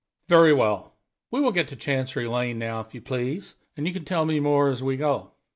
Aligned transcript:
"Very 0.27 0.51
well; 0.51 0.95
we 1.29 1.39
will 1.39 1.51
get 1.51 1.67
to 1.67 1.75
Chancery 1.75 2.25
Lane 2.27 2.57
now, 2.57 2.79
if 2.81 2.95
you 2.95 3.01
please, 3.01 3.53
and 3.77 3.85
you 3.85 3.93
can 3.93 4.03
tell 4.03 4.25
me 4.25 4.39
more 4.39 4.69
as 4.69 4.81
we 4.81 4.97
go." 4.97 5.33